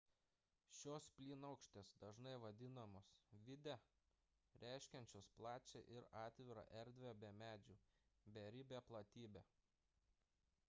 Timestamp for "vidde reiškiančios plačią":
3.49-5.81